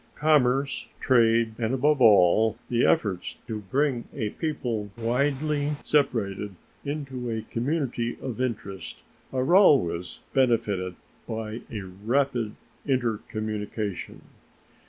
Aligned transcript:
Commerce, 0.15 0.87
trade, 0.99 1.53
and, 1.59 1.75
above 1.75 2.01
all, 2.01 2.57
the 2.69 2.83
efforts 2.83 3.37
to 3.47 3.59
bring 3.59 4.05
a 4.15 4.31
people 4.31 4.89
widely 4.97 5.73
separated 5.83 6.55
into 6.83 7.29
a 7.29 7.43
community 7.43 8.17
of 8.19 8.41
interest 8.41 8.97
are 9.31 9.55
always 9.55 10.21
benefited 10.33 10.95
by 11.27 11.61
a 11.71 11.81
rapid 11.81 12.55
intercommunication. 12.83 14.23